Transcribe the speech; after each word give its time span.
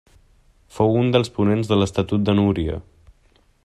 Fou 0.77 0.97
un 1.01 1.13
dels 1.15 1.31
ponents 1.37 1.71
de 1.73 1.79
l'Estatut 1.81 2.27
de 2.31 2.39
Núria. 2.43 2.83